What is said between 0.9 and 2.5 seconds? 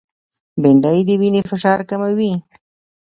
د وینې فشار کموي